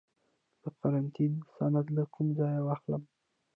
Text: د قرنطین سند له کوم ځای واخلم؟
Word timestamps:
د 0.61 0.63
قرنطین 0.79 1.33
سند 1.55 1.85
له 1.95 2.03
کوم 2.13 2.27
ځای 2.39 2.55
واخلم؟ 2.61 3.03